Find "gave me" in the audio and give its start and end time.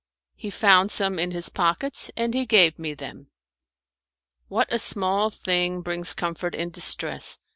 2.47-2.95